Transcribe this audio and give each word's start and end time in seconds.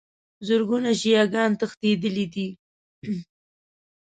زرګونو 0.47 0.89
شیعه 1.01 1.25
ګان 1.33 1.51
تښتېدلي 1.59 2.25
دي. 2.33 2.47